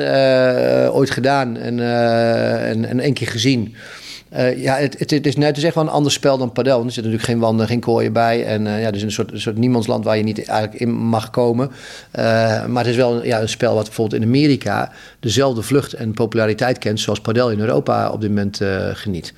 [0.92, 3.76] ooit gedaan en, en, en één keer gezien.
[4.34, 6.78] Uh, ja, het, het, is, het is echt wel een ander spel dan padel.
[6.84, 8.46] Er zit natuurlijk geen wanden, geen kooien bij.
[8.46, 10.92] En uh, ja, het is een soort, een soort niemandsland waar je niet eigenlijk in
[10.94, 11.68] mag komen.
[11.68, 12.24] Uh,
[12.66, 16.78] maar het is wel ja, een spel wat bijvoorbeeld in Amerika dezelfde vlucht en populariteit
[16.78, 18.62] kent zoals padel in Europa op dit moment
[18.94, 19.34] geniet.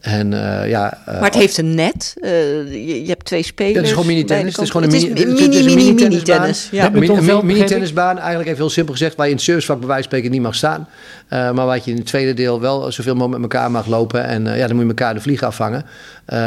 [0.00, 2.14] En, uh, ja, uh, maar het heeft een net.
[2.16, 2.30] Uh,
[2.72, 3.76] je, je, hebt twee spelers.
[3.76, 4.56] Het is gewoon mini-tennis.
[4.56, 6.52] Het is gewoon een mini-mini-tennisbaan.
[6.92, 8.18] Mini, mini-tennisbaan.
[8.18, 10.42] Eigenlijk even heel simpel gezegd, waar je in het servicevak bij wijze van spreken niet
[10.42, 10.88] mag staan.
[11.28, 14.24] maar waar je in het tweede deel wel zoveel mogelijk met elkaar mag lopen.
[14.24, 15.84] En ja, dan moet je elkaar de vlieg afvangen.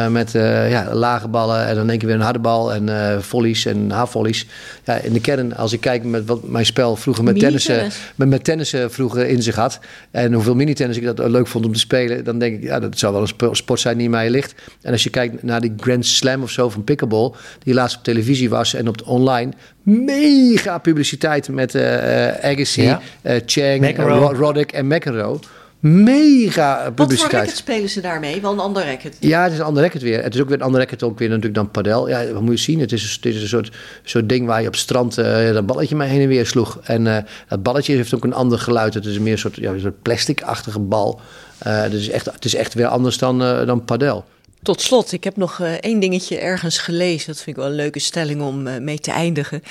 [0.10, 2.74] Met ja, lage ballen en dan denk je weer een harde bal.
[2.74, 4.48] En volleys en halfvolleys.
[4.84, 8.30] Ja, in de kern, als ik kijk met wat mijn spel vroeger met tennissen, met,
[8.30, 9.80] met tennissen vroeger in zich had.
[10.12, 12.24] En hoeveel mini-tennis ik dat leuk vond om te spelen.
[12.24, 14.54] Dan denk ik, ja, dat zou wel een sport zijn die mij ligt.
[14.82, 17.32] En als je kijkt naar die Grand Slam of zo van pickleball,
[17.64, 19.52] die laatst op televisie was en op de online,
[19.84, 23.02] mega publiciteit met uh, Agassi, ja.
[23.22, 23.98] uh, Chang,
[24.38, 25.40] Roddick en McEnroe.
[25.84, 27.08] Mega publiciteit.
[27.10, 28.42] Wat voor racket spelen ze daarmee?
[28.42, 29.18] Wel een ander racket?
[29.20, 30.24] Ja, het is een ander racket weer.
[30.24, 32.10] Het is ook weer een ander racket ook weer natuurlijk dan padel.
[32.10, 32.80] Ja, wat moet je zien?
[32.80, 33.72] Het is, het is een soort,
[34.04, 36.80] soort ding waar je op strand uh, dat balletje mee heen en weer sloeg.
[36.84, 37.18] En uh,
[37.48, 38.94] dat balletje heeft ook een ander geluid.
[38.94, 41.22] Het is meer een soort, ja, een soort plastic-achtige bal.
[41.68, 44.26] Uh, het, is echt, het is echt weer anders dan, dan padel.
[44.62, 47.28] Tot slot, ik heb nog één dingetje ergens gelezen.
[47.28, 49.64] Dat vind ik wel een leuke stelling om mee te eindigen.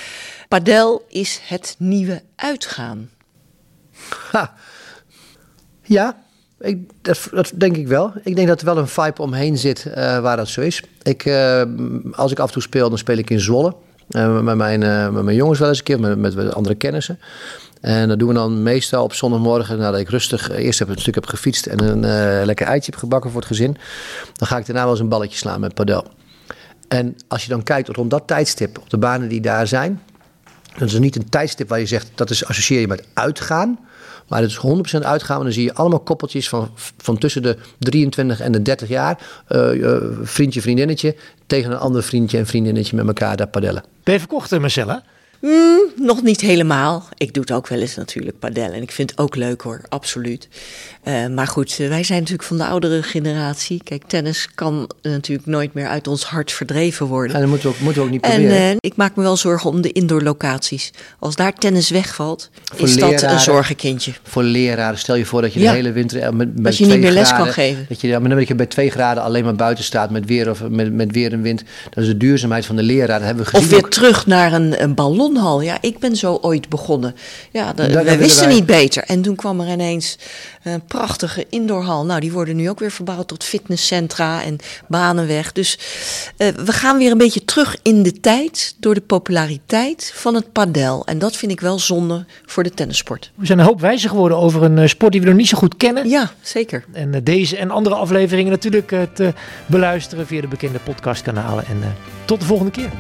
[0.49, 3.11] Padel is het nieuwe uitgaan.
[4.31, 4.55] Ha.
[5.83, 6.17] Ja,
[7.03, 8.13] dat, dat, denk ik wel.
[8.25, 10.83] Ik denk dat er wel een vibe omheen zit uh, waar dat zo is.
[11.03, 11.27] Ik,
[12.13, 13.75] als ik af en toe speel, dan speel ik in Zwolle.
[14.43, 14.79] met, mijn,
[15.13, 17.19] met mijn jongens wel eens een keer, met, met andere kennissen.
[17.81, 21.15] En dat doen we dan meestal op zondagmorgen nadat ik rustig eerst heb een stuk
[21.15, 23.77] heb gefietst en een lekker eitje heb gebakken voor het gezin.
[24.33, 26.05] Dan ga ik daarna wel eens een balletje slaan met padel.
[26.93, 30.03] En als je dan kijkt rond dat tijdstip op de banen die daar zijn,
[30.79, 33.79] dat is niet een tijdstip waar je zegt dat is associeer je met uitgaan.
[34.33, 35.39] Maar het is 100% uitgaan.
[35.39, 39.19] En dan zie je allemaal koppeltjes van, van tussen de 23 en de 30 jaar.
[39.49, 41.17] Uh, vriendje, vriendinnetje.
[41.47, 43.85] Tegen een ander vriendje en vriendinnetje met elkaar daar padellen.
[44.03, 45.03] Ben je verkocht, Marcella?
[45.43, 47.09] Mm, nog niet helemaal.
[47.17, 48.73] Ik doe het ook wel eens natuurlijk, padel.
[48.73, 50.49] En ik vind het ook leuk hoor, absoluut.
[51.05, 53.81] Uh, maar goed, uh, wij zijn natuurlijk van de oudere generatie.
[53.85, 57.35] Kijk, tennis kan natuurlijk nooit meer uit ons hart verdreven worden.
[57.35, 58.57] En dat moeten we ook, moeten we ook niet proberen.
[58.57, 60.91] En uh, ik maak me wel zorgen om de indoor locaties.
[61.19, 64.13] Als daar tennis wegvalt, voor is dat een zorgenkindje.
[64.23, 65.71] Voor leraren, stel je voor dat je ja.
[65.71, 67.87] de hele winter met, met dat je niet meer les kan geven.
[67.89, 70.27] Dat je, ja, maar dan dat je bij twee graden alleen maar buiten staat met
[70.27, 71.63] weer, of, met, met weer en wind.
[71.91, 73.19] Dat is de duurzaamheid van de leraar.
[73.19, 73.91] Dat hebben we gezien of weer ook.
[73.91, 74.95] terug naar een, een
[75.33, 75.61] ballonhal.
[75.61, 77.15] Ja, ik ben zo ooit begonnen.
[77.51, 78.55] Ja, de, we wisten wij...
[78.55, 79.03] niet beter.
[79.03, 80.19] En toen kwam er ineens
[80.63, 82.05] een prachtige indoorhal.
[82.05, 85.53] Nou, die worden nu ook weer verbouwd tot fitnesscentra en banenweg.
[85.53, 85.79] Dus
[86.39, 90.53] uh, we gaan weer een beetje terug in de tijd door de populariteit van het
[90.53, 91.07] padel.
[91.07, 93.31] En dat vind ik wel zonde voor de tennissport.
[93.35, 95.77] We zijn een hoop wijzer geworden over een sport die we nog niet zo goed
[95.77, 96.09] kennen.
[96.09, 96.85] Ja, zeker.
[96.93, 99.33] En uh, deze en andere afleveringen natuurlijk uh, te
[99.67, 101.67] beluisteren via de bekende podcastkanalen.
[101.67, 102.91] En tot de volgende keer.